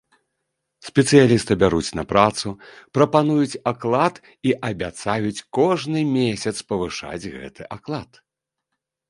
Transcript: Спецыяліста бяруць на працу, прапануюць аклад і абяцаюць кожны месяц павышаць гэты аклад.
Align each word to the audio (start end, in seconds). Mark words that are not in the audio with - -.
Спецыяліста 0.87 1.51
бяруць 1.63 1.95
на 1.99 2.05
працу, 2.13 2.47
прапануюць 2.99 3.59
аклад 3.73 4.15
і 4.51 4.57
абяцаюць 4.71 5.45
кожны 5.59 5.99
месяц 6.19 6.55
павышаць 6.73 7.29
гэты 7.37 7.71
аклад. 7.79 8.11